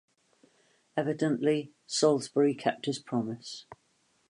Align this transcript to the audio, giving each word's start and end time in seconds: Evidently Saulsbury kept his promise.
Evidently 0.97 1.73
Saulsbury 1.85 2.55
kept 2.55 2.87
his 2.87 2.97
promise. 2.97 3.67